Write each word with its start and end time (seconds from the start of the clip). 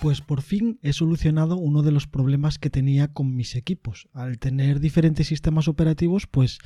Pues 0.00 0.22
por 0.22 0.40
fin 0.40 0.78
he 0.82 0.94
solucionado 0.94 1.58
uno 1.58 1.82
de 1.82 1.92
los 1.92 2.06
problemas 2.06 2.58
que 2.58 2.70
tenía 2.70 3.08
con 3.08 3.36
mis 3.36 3.54
equipos. 3.54 4.08
Al 4.14 4.38
tener 4.38 4.80
diferentes 4.80 5.26
sistemas 5.26 5.68
operativos, 5.68 6.26
pues 6.26 6.58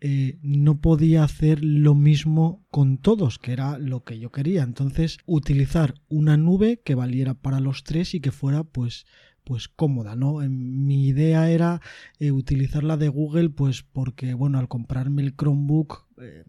eh, 0.00 0.38
no 0.42 0.80
podía 0.80 1.22
hacer 1.22 1.62
lo 1.62 1.94
mismo 1.94 2.66
con 2.70 2.98
todos, 2.98 3.38
que 3.38 3.52
era 3.52 3.78
lo 3.78 4.02
que 4.02 4.18
yo 4.18 4.32
quería. 4.32 4.64
Entonces, 4.64 5.18
utilizar 5.26 5.94
una 6.08 6.36
nube 6.36 6.80
que 6.84 6.96
valiera 6.96 7.34
para 7.34 7.60
los 7.60 7.84
tres 7.84 8.14
y 8.14 8.20
que 8.20 8.32
fuera, 8.32 8.64
pues, 8.64 9.06
pues 9.44 9.68
cómoda, 9.68 10.16
¿no? 10.16 10.38
Mi 10.48 11.06
idea 11.06 11.50
era 11.50 11.80
eh, 12.18 12.32
utilizar 12.32 12.82
la 12.82 12.96
de 12.96 13.08
Google, 13.08 13.50
pues 13.50 13.82
porque, 13.82 14.34
bueno, 14.34 14.58
al 14.58 14.68
comprarme 14.68 15.22
el 15.22 15.36
Chromebook 15.36 16.06
eh, 16.20 16.44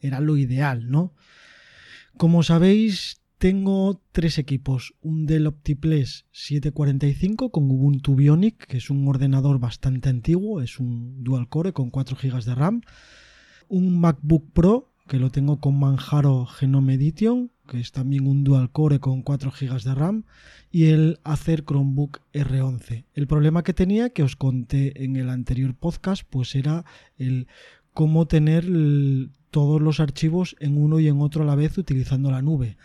era 0.00 0.20
lo 0.20 0.38
ideal, 0.38 0.90
¿no? 0.90 1.12
Como 2.16 2.42
sabéis, 2.42 3.21
tengo 3.42 4.00
tres 4.12 4.38
equipos, 4.38 4.94
un 5.02 5.26
Dell 5.26 5.48
OptiPlex 5.48 6.26
745 6.30 7.50
con 7.50 7.68
Ubuntu 7.72 8.14
Bionic, 8.14 8.68
que 8.68 8.76
es 8.76 8.88
un 8.88 9.08
ordenador 9.08 9.58
bastante 9.58 10.10
antiguo, 10.10 10.60
es 10.60 10.78
un 10.78 11.24
dual 11.24 11.48
core 11.48 11.72
con 11.72 11.90
4 11.90 12.16
GB 12.22 12.44
de 12.44 12.54
RAM, 12.54 12.82
un 13.66 13.98
MacBook 13.98 14.52
Pro 14.52 14.92
que 15.08 15.18
lo 15.18 15.30
tengo 15.30 15.58
con 15.58 15.76
Manjaro 15.76 16.46
Genome 16.46 16.94
Edition, 16.94 17.50
que 17.66 17.80
es 17.80 17.90
también 17.90 18.28
un 18.28 18.44
dual 18.44 18.70
core 18.70 19.00
con 19.00 19.22
4 19.22 19.50
GB 19.50 19.82
de 19.82 19.94
RAM, 19.96 20.24
y 20.70 20.84
el 20.84 21.18
Acer 21.24 21.64
Chromebook 21.64 22.20
R11. 22.32 23.06
El 23.12 23.26
problema 23.26 23.64
que 23.64 23.74
tenía, 23.74 24.10
que 24.10 24.22
os 24.22 24.36
conté 24.36 25.02
en 25.02 25.16
el 25.16 25.28
anterior 25.28 25.74
podcast, 25.74 26.22
pues 26.30 26.54
era 26.54 26.84
el 27.18 27.48
cómo 27.92 28.28
tener 28.28 28.66
todos 29.50 29.82
los 29.82 29.98
archivos 29.98 30.54
en 30.60 30.80
uno 30.80 31.00
y 31.00 31.08
en 31.08 31.20
otro 31.20 31.42
a 31.42 31.46
la 31.46 31.56
vez 31.56 31.76
utilizando 31.76 32.30
la 32.30 32.40
nube. 32.40 32.76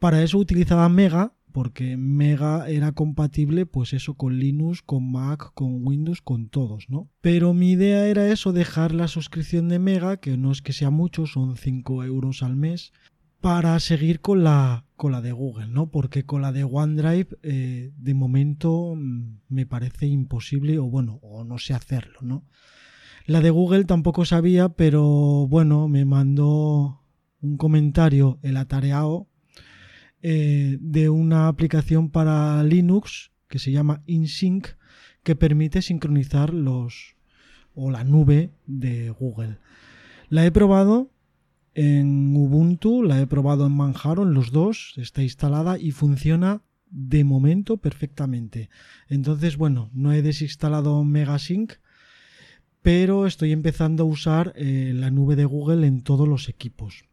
Para 0.00 0.22
eso 0.22 0.38
utilizaba 0.38 0.88
Mega, 0.88 1.34
porque 1.52 1.98
Mega 1.98 2.70
era 2.70 2.92
compatible, 2.92 3.66
pues 3.66 3.92
eso, 3.92 4.14
con 4.14 4.38
Linux, 4.38 4.80
con 4.80 5.12
Mac, 5.12 5.52
con 5.52 5.86
Windows, 5.86 6.22
con 6.22 6.48
todos, 6.48 6.88
¿no? 6.88 7.10
Pero 7.20 7.52
mi 7.52 7.72
idea 7.72 8.06
era 8.06 8.26
eso, 8.28 8.54
dejar 8.54 8.94
la 8.94 9.08
suscripción 9.08 9.68
de 9.68 9.78
Mega, 9.78 10.16
que 10.16 10.38
no 10.38 10.52
es 10.52 10.62
que 10.62 10.72
sea 10.72 10.88
mucho, 10.88 11.26
son 11.26 11.56
5 11.56 12.02
euros 12.04 12.42
al 12.42 12.56
mes, 12.56 12.94
para 13.42 13.78
seguir 13.78 14.20
con 14.20 14.42
la, 14.42 14.86
con 14.96 15.12
la 15.12 15.20
de 15.20 15.32
Google, 15.32 15.68
¿no? 15.68 15.90
Porque 15.90 16.24
con 16.24 16.40
la 16.40 16.52
de 16.52 16.64
OneDrive, 16.64 17.28
eh, 17.42 17.92
de 17.94 18.14
momento, 18.14 18.94
mm, 18.96 19.40
me 19.50 19.66
parece 19.66 20.06
imposible, 20.06 20.78
o 20.78 20.86
bueno, 20.86 21.18
o 21.20 21.44
no 21.44 21.58
sé 21.58 21.74
hacerlo, 21.74 22.20
¿no? 22.22 22.46
La 23.26 23.42
de 23.42 23.50
Google 23.50 23.84
tampoco 23.84 24.24
sabía, 24.24 24.70
pero 24.70 25.46
bueno, 25.46 25.88
me 25.88 26.06
mandó 26.06 27.02
un 27.42 27.56
comentario 27.56 28.38
el 28.42 28.56
atareado 28.56 29.29
eh, 30.22 30.78
de 30.80 31.08
una 31.08 31.48
aplicación 31.48 32.10
para 32.10 32.62
Linux 32.62 33.30
que 33.48 33.58
se 33.58 33.72
llama 33.72 34.02
InSync 34.06 34.68
que 35.22 35.36
permite 35.36 35.82
sincronizar 35.82 36.54
los 36.54 37.16
o 37.74 37.90
la 37.90 38.04
nube 38.04 38.50
de 38.66 39.10
Google. 39.10 39.58
La 40.28 40.44
he 40.46 40.50
probado 40.50 41.10
en 41.74 42.36
Ubuntu, 42.36 43.02
la 43.02 43.20
he 43.20 43.26
probado 43.26 43.66
en 43.66 43.72
Manjaro, 43.72 44.22
en 44.24 44.34
los 44.34 44.50
dos, 44.50 44.94
está 44.96 45.22
instalada 45.22 45.78
y 45.78 45.92
funciona 45.92 46.62
de 46.90 47.24
momento 47.24 47.76
perfectamente. 47.76 48.68
Entonces, 49.08 49.56
bueno, 49.56 49.90
no 49.92 50.12
he 50.12 50.22
desinstalado 50.22 51.04
Megasync, 51.04 51.74
pero 52.82 53.26
estoy 53.26 53.52
empezando 53.52 54.02
a 54.02 54.06
usar 54.06 54.52
eh, 54.56 54.92
la 54.94 55.10
nube 55.10 55.36
de 55.36 55.44
Google 55.44 55.86
en 55.86 56.02
todos 56.02 56.28
los 56.28 56.48
equipos. 56.48 57.04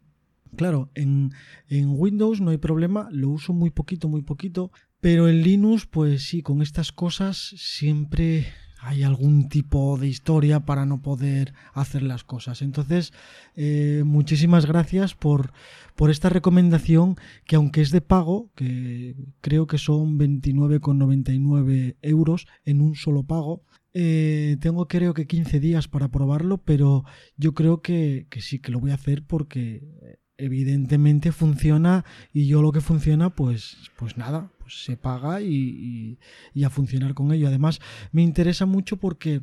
Claro, 0.58 0.90
en, 0.96 1.30
Windows 1.70 2.40
no 2.40 2.50
hay 2.50 2.58
problema, 2.58 3.08
lo 3.12 3.28
uso 3.28 3.52
muy 3.52 3.70
poquito, 3.70 4.08
muy 4.08 4.22
poquito, 4.22 4.72
pero 5.00 5.28
en 5.28 5.42
Linux, 5.42 5.86
pues 5.86 6.24
sí, 6.24 6.42
con 6.42 6.62
estas 6.62 6.90
cosas 6.90 7.54
siempre 7.56 8.48
hay 8.80 9.04
algún 9.04 9.48
tipo 9.48 9.96
de 9.98 10.08
historia 10.08 10.66
para 10.66 10.84
no 10.84 11.00
poder 11.00 11.54
hacer 11.74 12.02
las 12.02 12.24
cosas. 12.24 12.60
Entonces, 12.60 13.12
eh, 13.54 14.02
muchísimas 14.04 14.66
gracias 14.66 15.14
por, 15.14 15.52
por 15.94 16.10
esta 16.10 16.28
recomendación 16.28 17.14
que 17.44 17.54
aunque 17.54 17.80
es 17.80 17.92
de 17.92 18.00
pago, 18.00 18.50
que 18.56 19.14
creo 19.40 19.68
que 19.68 19.78
son 19.78 20.18
29,99 20.18 21.98
euros 22.02 22.48
en 22.64 22.80
un 22.80 22.96
solo 22.96 23.22
pago, 23.22 23.62
eh, 23.94 24.56
tengo 24.60 24.88
creo 24.88 25.14
que 25.14 25.28
15 25.28 25.60
días 25.60 25.86
para 25.86 26.08
probarlo, 26.08 26.58
pero 26.58 27.04
yo 27.36 27.54
creo 27.54 27.80
que, 27.80 28.26
que 28.28 28.40
sí, 28.40 28.58
que 28.58 28.72
lo 28.72 28.80
voy 28.80 28.90
a 28.90 28.94
hacer 28.94 29.24
porque 29.24 30.18
evidentemente 30.38 31.32
funciona 31.32 32.04
y 32.32 32.46
yo 32.46 32.62
lo 32.62 32.72
que 32.72 32.80
funciona 32.80 33.30
pues 33.30 33.76
pues 33.96 34.16
nada 34.16 34.50
pues 34.60 34.84
se 34.84 34.96
paga 34.96 35.42
y, 35.42 36.18
a 36.64 36.70
funcionar 36.70 37.14
con 37.14 37.32
ello 37.32 37.48
además 37.48 37.80
me 38.12 38.22
interesa 38.22 38.64
mucho 38.64 38.96
porque 38.96 39.42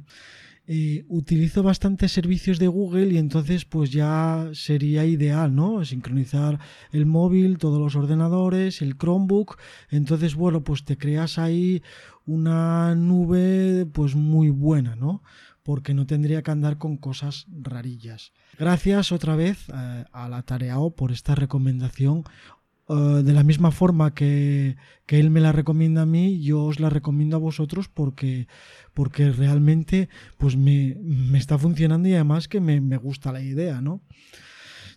eh, 0.68 1.06
utilizo 1.10 1.62
bastantes 1.62 2.12
servicios 2.12 2.58
de 2.58 2.68
Google 2.68 3.14
y 3.14 3.18
entonces 3.18 3.66
pues 3.66 3.92
ya 3.92 4.50
sería 4.54 5.06
ideal, 5.06 5.54
¿no? 5.54 5.86
Sincronizar 5.86 6.60
el 6.92 7.06
móvil, 7.06 7.60
todos 7.60 7.80
los 7.80 7.96
ordenadores, 7.96 8.82
el 8.82 8.98
Chromebook. 8.98 9.60
Entonces, 9.92 10.34
bueno, 10.34 10.64
pues 10.64 10.84
te 10.84 10.98
creas 10.98 11.38
ahí 11.38 11.84
una 12.26 12.96
nube 12.96 13.86
pues 13.94 14.16
muy 14.16 14.50
buena, 14.50 14.96
¿no? 14.96 15.22
Porque 15.66 15.96
no 15.96 16.06
tendría 16.06 16.44
que 16.44 16.52
andar 16.52 16.78
con 16.78 16.96
cosas 16.96 17.48
rarillas. 17.50 18.34
Gracias 18.60 19.12
otra 19.12 19.36
vez 19.36 19.68
eh, 19.70 20.06
a 20.12 20.30
la 20.30 20.44
Tareao 20.44 20.92
por 20.92 21.12
esta 21.12 21.34
recomendación. 21.34 22.24
Eh, 22.88 22.94
de 22.94 23.34
la 23.34 23.42
misma 23.42 23.72
forma 23.72 24.14
que, 24.14 24.78
él 25.08 25.32
me 25.32 25.42
la 25.42 25.52
recomienda 25.52 26.04
a 26.04 26.06
mí, 26.06 26.40
yo 26.44 26.66
os 26.66 26.80
la 26.80 26.92
recomiendo 26.92 27.36
a 27.36 27.40
vosotros 27.40 27.90
porque, 27.90 28.48
porque 28.94 29.32
realmente 29.32 30.08
pues 30.38 30.56
me, 30.56 30.98
está 31.34 31.58
funcionando 31.58 32.08
y 32.10 32.14
además 32.14 32.48
que 32.48 32.62
me, 32.62 32.98
gusta 32.98 33.32
la 33.32 33.42
idea, 33.42 33.82
¿no? 33.82 34.02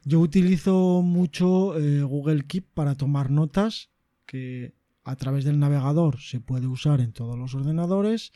Yo 0.05 0.21
utilizo 0.21 1.01
mucho 1.01 1.79
eh, 1.79 2.03
Google 2.03 2.45
Keep 2.45 2.67
para 2.75 2.95
tomar 2.95 3.31
notas, 3.31 3.89
que 4.27 4.75
a 5.03 5.17
través 5.17 5.47
del 5.47 5.59
navegador 5.59 6.21
se 6.21 6.41
puede 6.41 6.67
usar 6.67 7.01
en 7.01 7.13
todos 7.13 7.39
los 7.39 7.55
ordenadores. 7.55 8.33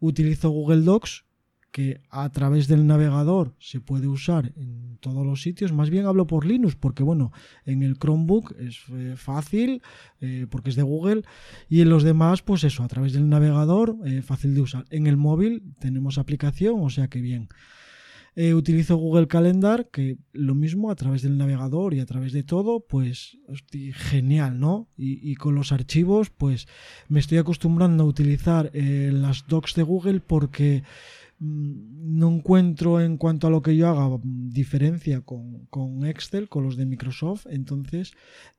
Utilizo 0.00 0.50
Google 0.50 0.82
Docs 0.82 1.27
que 1.78 2.00
a 2.10 2.28
través 2.30 2.66
del 2.66 2.88
navegador 2.88 3.54
se 3.60 3.80
puede 3.80 4.08
usar 4.08 4.52
en 4.56 4.98
todos 4.98 5.24
los 5.24 5.42
sitios. 5.42 5.72
Más 5.72 5.90
bien 5.90 6.06
hablo 6.06 6.26
por 6.26 6.44
Linux, 6.44 6.74
porque 6.74 7.04
bueno, 7.04 7.30
en 7.66 7.84
el 7.84 7.96
Chromebook 7.96 8.52
es 8.58 8.80
eh, 8.90 9.14
fácil, 9.16 9.80
eh, 10.20 10.48
porque 10.50 10.70
es 10.70 10.74
de 10.74 10.82
Google, 10.82 11.22
y 11.68 11.80
en 11.80 11.88
los 11.88 12.02
demás, 12.02 12.42
pues 12.42 12.64
eso, 12.64 12.82
a 12.82 12.88
través 12.88 13.12
del 13.12 13.28
navegador, 13.28 13.94
eh, 14.04 14.22
fácil 14.22 14.56
de 14.56 14.62
usar. 14.62 14.86
En 14.90 15.06
el 15.06 15.16
móvil 15.16 15.62
tenemos 15.78 16.18
aplicación, 16.18 16.80
o 16.80 16.90
sea 16.90 17.06
que 17.06 17.20
bien. 17.20 17.48
utilizo 18.56 18.96
Google 18.96 19.28
Calendar, 19.28 19.88
que 19.92 20.18
lo 20.32 20.56
mismo 20.56 20.90
a 20.90 20.96
través 20.96 21.22
del 21.22 21.38
navegador 21.38 21.94
y 21.94 22.00
a 22.00 22.06
través 22.06 22.32
de 22.32 22.42
todo, 22.42 22.80
pues 22.88 23.38
genial, 24.10 24.58
¿no? 24.58 24.88
Y, 24.96 25.34
con 25.36 25.54
los 25.54 25.70
archivos, 25.70 26.30
pues 26.30 26.66
me 27.08 27.20
estoy 27.20 27.38
acostumbrando 27.38 28.02
a 28.02 28.06
utilizar 28.06 28.70
las 28.74 29.46
docs 29.46 29.74
de 29.74 29.82
Google 29.84 30.20
porque 30.20 30.82
no 31.40 32.28
encuentro 32.28 33.00
en 33.00 33.16
cuanto 33.16 33.46
a 33.46 33.50
lo 33.50 33.62
que 33.62 33.76
yo 33.76 33.88
haga 33.88 34.18
diferencia 34.22 35.20
con, 35.20 36.04
Excel, 36.04 36.48
con 36.48 36.64
los 36.64 36.76
de 36.76 36.86
Microsoft, 36.86 37.46
entonces 37.48 38.12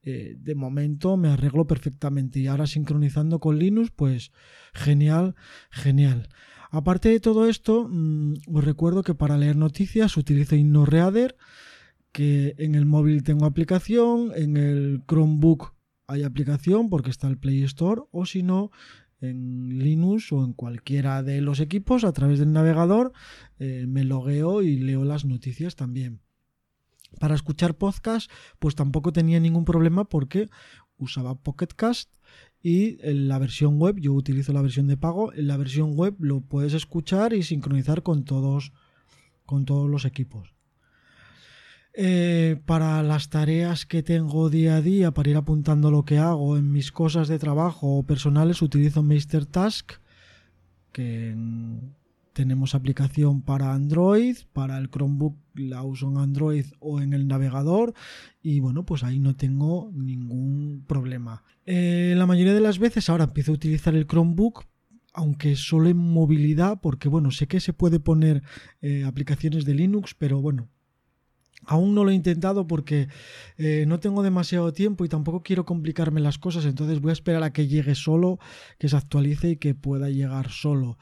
eh, 0.03 0.35
de 0.39 0.55
momento 0.55 1.17
me 1.17 1.29
arreglo 1.29 1.67
perfectamente 1.67 2.39
y 2.39 2.47
ahora 2.47 2.67
sincronizando 2.67 3.39
con 3.39 3.59
Linux, 3.59 3.91
pues 3.91 4.31
genial, 4.73 5.35
genial. 5.71 6.29
Aparte 6.71 7.09
de 7.09 7.19
todo 7.19 7.49
esto, 7.49 7.87
mm, 7.89 8.33
os 8.53 8.63
recuerdo 8.63 9.03
que 9.03 9.15
para 9.15 9.37
leer 9.37 9.55
noticias 9.55 10.15
utilizo 10.17 10.55
InnoReader, 10.55 11.35
que 12.11 12.55
en 12.57 12.75
el 12.75 12.85
móvil 12.85 13.23
tengo 13.23 13.45
aplicación, 13.45 14.31
en 14.35 14.57
el 14.57 15.03
Chromebook 15.07 15.73
hay 16.07 16.23
aplicación 16.23 16.89
porque 16.89 17.11
está 17.11 17.27
el 17.27 17.37
Play 17.37 17.63
Store, 17.63 18.01
o 18.11 18.25
si 18.25 18.41
no, 18.41 18.71
en 19.21 19.80
Linux 19.80 20.31
o 20.31 20.44
en 20.44 20.54
cualquiera 20.54 21.24
de 21.24 21.42
los 21.42 21.60
equipos 21.60 22.04
a 22.04 22.13
través 22.13 22.39
del 22.39 22.51
navegador, 22.51 23.12
eh, 23.60 23.86
me 23.88 24.04
logueo 24.04 24.62
y 24.62 24.77
leo 24.77 25.04
las 25.04 25.25
noticias 25.25 25.75
también. 25.75 26.21
Para 27.19 27.36
escuchar 27.36 27.77
podcast, 27.77 28.31
pues 28.60 28.75
tampoco 28.75 29.12
tenía 29.12 29.39
ningún 29.39 29.66
problema 29.66 30.06
porque 30.06 30.48
usaba 30.98 31.36
Pocket 31.36 31.69
Cast 31.75 32.12
y 32.62 32.98
en 33.07 33.27
la 33.27 33.39
versión 33.39 33.80
web, 33.80 33.98
yo 34.00 34.13
utilizo 34.13 34.54
la 34.54 34.62
versión 34.62 34.88
de 34.88 34.98
pago, 34.98 35.33
en 35.33 35.48
la 35.48 35.57
versión 35.57 35.95
web 35.95 36.16
lo 36.19 36.42
puedes 36.42 36.74
escuchar 36.74 37.33
y 37.33 37.44
sincronizar 37.44 38.04
con 38.04 38.25
todos, 38.25 38.74
con 39.45 39.66
todos 39.66 39.89
los 39.89 40.06
equipos. 40.06 40.58
Eh, 41.94 42.62
para 42.65 43.01
las 43.03 43.30
tareas 43.30 43.86
que 43.86 44.03
tengo 44.03 44.50
día 44.50 44.75
a 44.75 44.81
día, 44.81 45.12
para 45.12 45.30
ir 45.30 45.38
apuntando 45.38 45.89
lo 45.89 46.06
que 46.06 46.18
hago 46.19 46.57
en 46.57 46.71
mis 46.71 46.91
cosas 46.91 47.27
de 47.27 47.39
trabajo 47.39 47.97
o 47.97 48.03
personales, 48.03 48.62
utilizo 48.62 49.01
Meister 49.03 49.45
Task, 49.45 49.94
que 50.91 51.36
tenemos 52.33 52.75
aplicación 52.75 53.41
para 53.41 53.74
Android, 53.74 54.38
para 54.53 54.77
el 54.77 54.89
Chromebook 54.89 55.36
la 55.56 55.83
uso 55.83 56.07
en 56.09 56.18
Android 56.18 56.65
o 56.80 57.01
en 57.01 57.13
el 57.13 57.27
navegador 57.27 57.94
y 58.42 58.59
bueno, 58.62 58.85
pues 58.85 59.03
ahí 59.03 59.19
no 59.19 59.35
tengo 59.35 59.92
ningún 59.94 60.85
problema. 60.88 61.44
Eh, 61.65 62.13
la 62.15 62.25
mayoría 62.25 62.53
de 62.53 62.62
las 62.62 62.80
veces 62.80 63.09
ahora 63.09 63.25
empiezo 63.25 63.51
a 63.51 63.56
utilizar 63.56 63.95
el 63.95 64.07
Chromebook 64.07 64.65
aunque 65.12 65.56
solo 65.56 65.89
en 65.89 65.97
movilidad, 65.97 66.80
porque 66.81 67.09
bueno, 67.09 67.31
sé 67.31 67.47
que 67.47 67.59
se 67.59 67.74
puede 67.74 68.00
poner 68.00 68.44
eh, 68.81 69.03
aplicaciones 69.03 69.65
de 69.65 69.74
Linux, 69.74 70.15
pero 70.18 70.39
bueno, 70.39 70.69
Aún 71.71 71.94
no 71.94 72.04
lo 72.04 72.10
he 72.10 72.16
intentado 72.16 72.66
porque 72.66 73.07
eh, 73.57 73.86
no 73.88 74.00
tengo 74.00 74.24
demasiado 74.24 74.74
tiempo 74.74 75.06
y 75.06 75.10
tampoco 75.10 75.44
quiero 75.44 75.66
complicarme 75.66 76.19
las 76.19 76.39
cosas, 76.39 76.66
entonces 76.66 77.00
voy 77.00 77.12
a 77.12 77.13
esperar 77.13 77.44
a 77.44 77.54
que 77.54 77.68
llegue 77.68 77.94
solo, 77.94 78.39
que 78.80 78.89
se 78.89 78.98
actualice 78.98 79.51
y 79.51 79.57
que 79.57 79.75
pueda 79.75 80.10
llegar 80.10 80.50
solo 80.50 80.98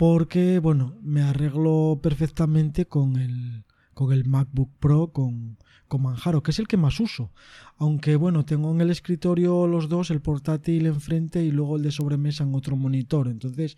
porque, 0.00 0.60
bueno, 0.60 0.96
me 1.02 1.20
arreglo 1.20 2.00
perfectamente 2.02 2.86
con 2.86 3.16
el, 3.16 3.64
con 3.92 4.14
el 4.14 4.24
MacBook 4.24 4.70
Pro 4.78 5.12
con, 5.12 5.58
con 5.88 6.00
Manjaro, 6.00 6.42
que 6.42 6.52
es 6.52 6.58
el 6.58 6.66
que 6.66 6.78
más 6.78 7.00
uso. 7.00 7.32
Aunque, 7.76 8.16
bueno, 8.16 8.46
tengo 8.46 8.70
en 8.70 8.80
el 8.80 8.88
escritorio 8.88 9.66
los 9.66 9.90
dos, 9.90 10.10
el 10.10 10.22
portátil 10.22 10.86
enfrente 10.86 11.44
y 11.44 11.50
luego 11.50 11.76
el 11.76 11.82
de 11.82 11.90
sobremesa 11.90 12.44
en 12.44 12.54
otro 12.54 12.76
monitor. 12.76 13.28
Entonces, 13.28 13.76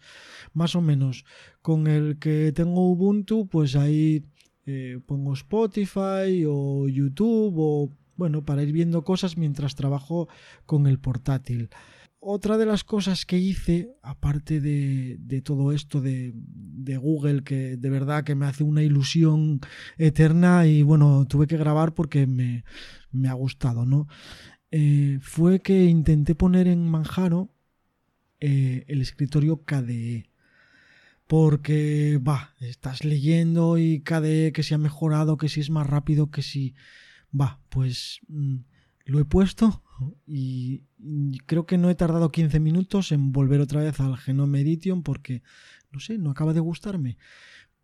más 0.53 0.77
o 0.77 0.81
menos, 0.81 1.25
con 1.61 1.89
el 1.89 2.21
que 2.21 2.53
tengo 2.53 2.89
Ubuntu, 2.89 3.49
pues 3.49 3.75
ahí 3.75 4.23
eh, 4.67 5.01
pongo 5.07 5.33
Spotify 5.35 6.45
o 6.49 6.89
YouTube 6.89 7.55
o, 7.57 7.93
bueno, 8.17 8.45
para 8.45 8.63
ir 8.63 8.73
viendo 8.73 9.03
cosas 9.03 9.37
mientras 9.37 9.75
trabajo 9.75 10.29
con 10.67 10.87
el 10.87 10.99
portátil 10.99 11.71
otra 12.25 12.57
de 12.57 12.67
las 12.67 12.85
cosas 12.85 13.27
que 13.27 13.37
hice, 13.37 13.97
aparte 14.01 14.61
de, 14.61 15.43
todo 15.45 15.73
esto 15.73 16.01
de, 16.01 16.33
Google, 16.97 17.43
que 17.43 17.77
de 17.77 17.91
verdad 17.91 18.23
que 18.23 18.37
me 18.37 18.47
hace 18.47 18.63
una 18.63 18.83
ilusión 18.83 19.61
eterna 19.99 20.67
y 20.67 20.85
bueno, 20.85 21.27
tuve 21.27 21.49
que 21.49 21.57
grabar 21.57 21.95
porque 21.95 22.29
me, 22.29 22.63
ha 23.29 23.33
gustado, 23.33 23.85
¿no? 23.85 24.07
Eh, 24.71 25.19
fue 25.21 25.61
que 25.63 25.85
intenté 25.87 26.37
poner 26.37 26.69
en 26.69 26.89
Manjaro 26.89 27.51
eh, 28.39 28.85
el 28.87 29.03
escritorio 29.03 29.65
KDE. 29.65 30.31
Porque, 31.33 32.19
va, 32.19 32.55
estás 32.61 33.07
leyendo 33.07 33.79
y 33.79 34.03
KDE 34.03 34.53
que 34.53 34.63
si 34.63 34.75
ha 34.75 34.79
mejorado, 34.79 35.39
que 35.39 35.49
si 35.49 35.61
es 35.61 35.71
más 35.71 35.87
rápido, 35.87 36.31
que 36.31 36.43
si... 36.43 36.75
Va, 37.35 37.59
pues 37.71 38.21
mm, 38.29 38.57
lo 39.07 39.19
he 39.19 39.25
puesto 39.25 39.83
y, 40.27 40.83
creo 41.47 41.65
que 41.65 41.79
no 41.79 41.89
he 41.89 41.95
tardado 41.95 42.31
15 42.31 42.61
minutos 42.61 43.13
en 43.13 43.33
volver 43.33 43.63
otra 43.63 43.81
vez 43.81 43.99
al 43.99 44.19
Genome 44.19 44.61
Edition 44.61 45.03
porque, 45.03 45.43
no 45.91 46.01
sé, 46.01 46.19
no 46.19 46.31
acaba 46.33 46.53
de 46.53 46.61
gustarme. 46.61 47.17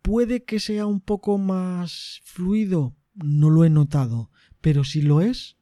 Puede 0.03 0.43
que 0.43 0.59
sea 0.59 0.85
un 0.85 1.01
poco 1.01 1.39
más 1.39 2.21
fluido, 2.25 2.95
no 3.15 3.49
lo 3.49 3.65
he 3.65 3.71
notado, 3.71 4.29
pero 4.61 4.83
si 4.83 5.01
lo 5.01 5.21
es, 5.21 5.57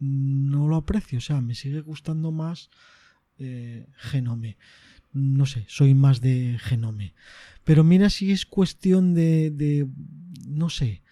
no 0.00 0.66
lo 0.66 0.74
aprecio, 0.74 1.18
o 1.18 1.22
sea, 1.22 1.40
me 1.40 1.54
sigue 1.54 1.82
gustando 1.82 2.32
más 2.32 2.68
eh, 3.38 3.86
Genome. 3.94 4.58
No 5.16 5.46
sé, 5.46 5.64
soy 5.68 5.94
más 5.94 6.20
de 6.20 6.58
Genome. 6.60 7.14
Pero 7.64 7.84
mira 7.84 8.10
si 8.10 8.32
es 8.32 8.44
cuestión 8.44 9.14
de, 9.14 9.50
de 9.50 9.88
no 10.46 10.68
sé, 10.68 11.02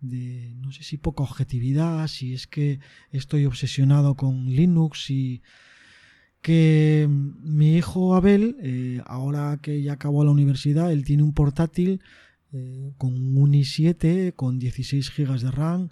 de 0.00 0.54
no 0.56 0.72
sé 0.72 0.82
si 0.82 0.98
poca 0.98 1.22
objetividad, 1.22 2.06
si 2.08 2.34
es 2.34 2.46
que 2.46 2.80
estoy 3.12 3.46
obsesionado 3.46 4.16
con 4.16 4.46
Linux 4.46 5.10
y 5.10 5.42
que 6.42 7.08
mi 7.08 7.76
hijo 7.76 8.16
Abel, 8.16 8.56
eh, 8.60 9.00
ahora 9.06 9.58
que 9.62 9.80
ya 9.80 9.92
acabó 9.92 10.24
la 10.24 10.32
universidad, 10.32 10.90
él 10.90 11.04
tiene 11.04 11.22
un 11.22 11.32
portátil 11.32 12.02
eh, 12.52 12.92
con 12.98 13.14
un 13.14 13.52
i7 13.52 14.34
con 14.34 14.58
16 14.58 15.12
GB 15.16 15.40
de 15.40 15.50
RAM, 15.52 15.88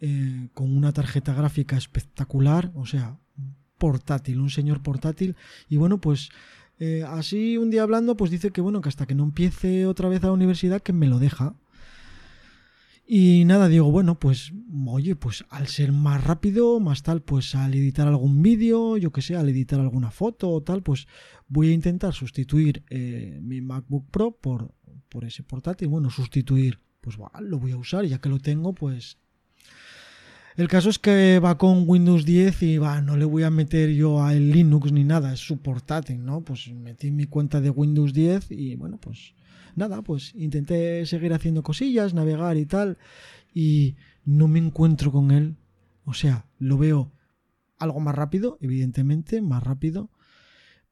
eh, 0.00 0.48
con 0.54 0.74
una 0.74 0.92
tarjeta 0.92 1.34
gráfica 1.34 1.76
espectacular, 1.76 2.72
o 2.74 2.86
sea, 2.86 3.18
portátil, 3.76 4.40
un 4.40 4.50
señor 4.50 4.82
portátil, 4.82 5.36
y 5.68 5.76
bueno, 5.76 6.00
pues 6.00 6.30
así 7.08 7.58
un 7.58 7.70
día 7.70 7.82
hablando, 7.82 8.16
pues 8.16 8.30
dice 8.30 8.50
que 8.50 8.60
bueno, 8.60 8.80
que 8.80 8.88
hasta 8.88 9.06
que 9.06 9.14
no 9.14 9.24
empiece 9.24 9.86
otra 9.86 10.08
vez 10.08 10.22
a 10.24 10.28
la 10.28 10.32
universidad, 10.32 10.80
que 10.80 10.92
me 10.92 11.06
lo 11.06 11.18
deja, 11.18 11.54
y 13.14 13.44
nada, 13.44 13.68
digo, 13.68 13.90
bueno, 13.90 14.18
pues, 14.18 14.52
oye, 14.86 15.16
pues 15.16 15.44
al 15.50 15.66
ser 15.66 15.92
más 15.92 16.24
rápido, 16.24 16.80
más 16.80 17.02
tal, 17.02 17.20
pues 17.20 17.54
al 17.54 17.74
editar 17.74 18.06
algún 18.06 18.42
vídeo, 18.42 18.96
yo 18.96 19.10
que 19.10 19.22
sé, 19.22 19.36
al 19.36 19.48
editar 19.48 19.80
alguna 19.80 20.10
foto 20.10 20.48
o 20.48 20.62
tal, 20.62 20.82
pues 20.82 21.08
voy 21.48 21.68
a 21.68 21.72
intentar 21.72 22.14
sustituir 22.14 22.84
eh, 22.90 23.38
mi 23.42 23.60
MacBook 23.60 24.08
Pro 24.10 24.30
por, 24.30 24.72
por 25.08 25.24
ese 25.24 25.42
portátil. 25.42 25.88
Bueno, 25.88 26.10
sustituir, 26.10 26.80
pues 27.00 27.18
lo 27.40 27.58
voy 27.58 27.72
a 27.72 27.76
usar, 27.76 28.06
ya 28.06 28.18
que 28.18 28.28
lo 28.28 28.38
tengo, 28.38 28.74
pues... 28.74 29.18
El 30.54 30.68
caso 30.68 30.90
es 30.90 30.98
que 30.98 31.38
va 31.38 31.56
con 31.56 31.84
Windows 31.86 32.26
10 32.26 32.62
y 32.62 32.78
va, 32.78 33.00
no 33.00 33.16
le 33.16 33.24
voy 33.24 33.42
a 33.42 33.50
meter 33.50 33.90
yo 33.90 34.22
a 34.22 34.34
Linux 34.34 34.92
ni 34.92 35.02
nada, 35.02 35.32
es 35.32 35.40
su 35.40 35.58
portátil, 35.58 36.22
¿no? 36.22 36.42
Pues 36.42 36.70
metí 36.74 37.10
mi 37.10 37.24
cuenta 37.24 37.62
de 37.62 37.70
Windows 37.70 38.12
10 38.12 38.50
y 38.50 38.76
bueno, 38.76 38.98
pues 38.98 39.34
nada, 39.76 40.02
pues 40.02 40.34
intenté 40.34 41.06
seguir 41.06 41.32
haciendo 41.32 41.62
cosillas, 41.62 42.12
navegar 42.12 42.58
y 42.58 42.66
tal, 42.66 42.98
y 43.54 43.96
no 44.26 44.46
me 44.46 44.58
encuentro 44.58 45.10
con 45.10 45.30
él. 45.30 45.56
O 46.04 46.12
sea, 46.12 46.46
lo 46.58 46.76
veo 46.76 47.10
algo 47.78 48.00
más 48.00 48.14
rápido, 48.14 48.58
evidentemente, 48.60 49.40
más 49.40 49.62
rápido, 49.62 50.10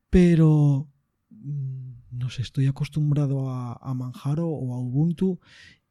pero 0.08 0.88
mm, 1.28 1.90
no 2.12 2.30
sé, 2.30 2.40
estoy 2.40 2.66
acostumbrado 2.66 3.50
a, 3.50 3.74
a 3.74 3.92
Manjaro 3.92 4.48
o 4.48 4.74
a 4.74 4.80
Ubuntu 4.80 5.38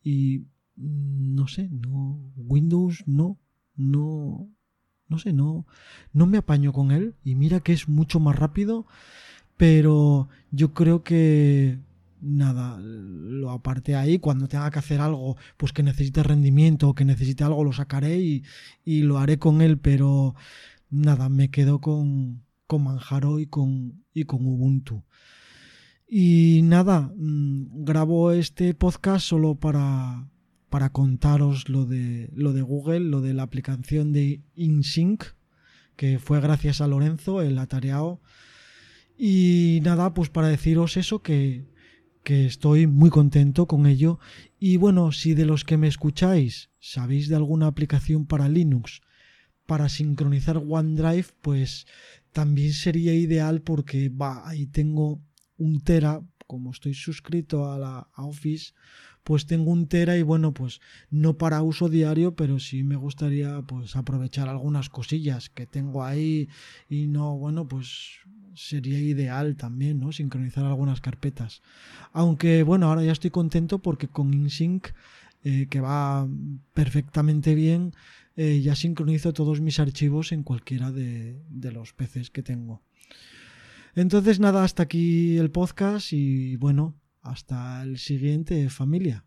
y 0.01 0.39
mm, 0.75 1.35
no 1.35 1.47
sé, 1.47 1.69
no, 1.69 2.19
Windows 2.35 3.03
no, 3.05 3.37
no, 3.79 4.49
no 5.07 5.19
sé, 5.19 5.33
no, 5.33 5.65
no 6.13 6.25
me 6.27 6.37
apaño 6.37 6.73
con 6.73 6.91
él 6.91 7.15
y 7.23 7.35
mira 7.35 7.61
que 7.61 7.73
es 7.73 7.87
mucho 7.87 8.19
más 8.19 8.35
rápido, 8.37 8.85
pero 9.57 10.29
yo 10.51 10.73
creo 10.73 11.03
que 11.03 11.79
nada, 12.21 12.77
lo 12.79 13.51
aparté 13.51 13.95
ahí. 13.95 14.19
Cuando 14.19 14.47
tenga 14.47 14.69
que 14.71 14.79
hacer 14.79 15.01
algo, 15.01 15.37
pues 15.57 15.73
que 15.73 15.83
necesite 15.83 16.23
rendimiento 16.23 16.89
o 16.89 16.95
que 16.95 17.05
necesite 17.05 17.43
algo, 17.43 17.63
lo 17.63 17.73
sacaré 17.73 18.19
y, 18.19 18.43
lo 19.03 19.17
haré 19.17 19.39
con 19.39 19.61
él. 19.61 19.77
Pero 19.79 20.35
nada, 20.89 21.29
me 21.29 21.49
quedo 21.49 21.79
con, 21.81 22.43
con 22.67 22.83
Manjaro 22.83 23.39
y 23.39 23.47
con, 23.47 24.03
y 24.13 24.25
con 24.25 24.45
Ubuntu. 24.45 25.03
Y 26.07 26.61
nada, 26.63 27.11
mm, 27.15 27.83
grabo 27.85 28.31
este 28.31 28.73
podcast 28.73 29.25
solo 29.27 29.55
para, 29.55 30.27
para 30.69 30.91
contaros 30.91 31.69
lo 31.69 31.85
de, 31.85 32.29
lo 32.33 32.53
de 32.53 32.61
Google, 32.61 33.01
lo 33.01 33.21
de 33.21 33.33
la 33.33 33.43
aplicación 33.43 34.13
de 34.13 34.41
InSync, 34.55 35.23
que 35.95 36.19
fue 36.19 36.39
gracias 36.39 36.81
a 36.81 36.87
Lorenzo, 36.87 37.41
el 37.41 37.57
atareado. 37.57 38.21
Y 39.17 39.79
nada, 39.83 40.13
pues 40.13 40.29
para 40.29 40.47
deciros 40.47 40.95
eso, 40.95 41.21
que, 41.21 41.65
que 42.23 42.45
estoy 42.45 42.87
muy 42.87 43.09
contento 43.09 43.65
con 43.67 43.85
ello. 43.85 44.19
Y 44.59 44.77
bueno, 44.77 45.11
si 45.11 45.33
de 45.33 45.45
los 45.45 45.65
que 45.65 45.77
me 45.77 45.87
escucháis 45.87 46.69
sabéis 46.79 47.27
de 47.27 47.35
alguna 47.35 47.67
aplicación 47.67 48.25
para 48.25 48.47
Linux 48.47 49.01
para 49.69 49.87
sincronizar 49.87 50.57
OneDrive, 50.57 51.27
pues 51.41 51.85
también 52.31 52.73
sería 52.73 53.13
ideal 53.13 53.61
porque 53.61 54.09
va, 54.09 54.47
ahí 54.49 54.65
tengo 54.65 55.21
un 55.57 55.81
tera, 55.81 56.23
como 56.47 56.71
estoy 56.71 56.95
suscrito 56.95 57.71
a 57.71 57.77
la 57.77 58.09
Office, 58.17 58.73
pues 59.23 59.45
tengo 59.45 59.71
un 59.71 59.87
tera 59.87 60.17
y 60.17 60.23
bueno, 60.23 60.53
pues 60.53 60.81
no 61.09 61.37
para 61.37 61.61
uso 61.61 61.89
diario, 61.89 62.35
pero 62.35 62.59
sí 62.59 62.83
me 62.83 62.95
gustaría 62.95 63.61
pues 63.61 63.95
aprovechar 63.95 64.49
algunas 64.49 64.89
cosillas 64.89 65.49
que 65.49 65.65
tengo 65.65 66.03
ahí 66.03 66.49
y 66.89 67.07
no, 67.07 67.37
bueno, 67.37 67.67
pues 67.67 68.19
sería 68.55 68.99
ideal 68.99 69.55
también, 69.55 69.99
¿no? 69.99 70.11
Sincronizar 70.11 70.65
algunas 70.65 71.01
carpetas. 71.01 71.61
Aunque 72.11 72.63
bueno, 72.63 72.87
ahora 72.87 73.03
ya 73.03 73.11
estoy 73.11 73.29
contento 73.29 73.79
porque 73.79 74.07
con 74.07 74.33
InSync, 74.33 74.87
eh, 75.43 75.67
que 75.69 75.79
va 75.79 76.27
perfectamente 76.73 77.55
bien, 77.55 77.93
eh, 78.35 78.61
ya 78.61 78.75
sincronizo 78.75 79.31
todos 79.33 79.61
mis 79.61 79.79
archivos 79.79 80.31
en 80.31 80.43
cualquiera 80.43 80.91
de, 80.91 81.41
de 81.49 81.71
los 81.71 81.93
PCs 81.93 82.29
que 82.29 82.43
tengo. 82.43 82.81
Entonces 83.95 84.39
nada, 84.39 84.63
hasta 84.63 84.83
aquí 84.83 85.37
el 85.37 85.51
podcast 85.51 86.13
y 86.13 86.55
bueno, 86.57 86.95
hasta 87.21 87.81
el 87.83 87.97
siguiente 87.97 88.69
familia. 88.69 89.25